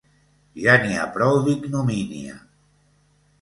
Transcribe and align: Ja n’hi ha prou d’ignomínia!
Ja 0.61 0.77
n’hi 0.85 0.95
ha 0.99 1.03
prou 1.17 1.35
d’ignomínia! 1.43 2.35